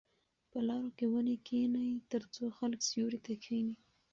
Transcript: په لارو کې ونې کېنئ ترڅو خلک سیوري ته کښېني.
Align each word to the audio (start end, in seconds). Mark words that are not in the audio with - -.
په 0.51 0.57
لارو 0.67 0.89
کې 0.97 1.05
ونې 1.11 1.35
کېنئ 1.47 1.91
ترڅو 2.11 2.43
خلک 2.57 2.79
سیوري 2.89 3.19
ته 3.25 3.31
کښېني. 3.41 3.75